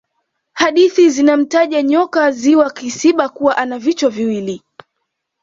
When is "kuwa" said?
3.29-3.57